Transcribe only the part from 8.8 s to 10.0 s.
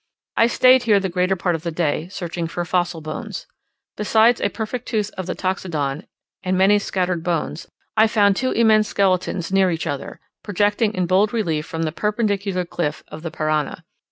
skeletons near each